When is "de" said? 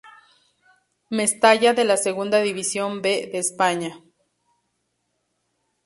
1.75-1.85, 3.31-3.37